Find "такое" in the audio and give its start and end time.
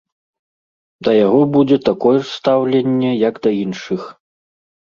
1.89-2.15